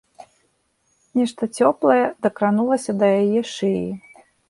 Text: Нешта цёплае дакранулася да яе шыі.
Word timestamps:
Нешта 1.19 1.43
цёплае 1.61 1.99
дакранулася 2.29 2.91
да 3.01 3.15
яе 3.23 3.41
шыі. 3.55 3.89